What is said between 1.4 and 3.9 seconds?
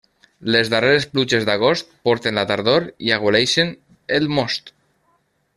d'agost porten la tardor i aigualeixen